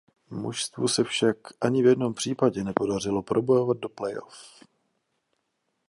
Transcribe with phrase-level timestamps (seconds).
[0.29, 4.63] Mužstvu se však ani v jenom případě nepodařilo probojovat do playoff.